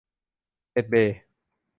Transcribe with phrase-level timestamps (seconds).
[0.71, 1.17] เน็ตเบย์